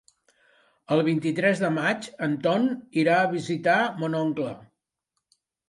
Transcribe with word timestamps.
El 0.95 1.01
vint-i-tres 1.07 1.61
de 1.65 1.69
maig 1.75 2.09
en 2.29 2.35
Ton 2.49 2.67
irà 3.03 3.21
a 3.21 3.29
visitar 3.37 3.79
mon 4.03 4.19
oncle. 4.25 4.59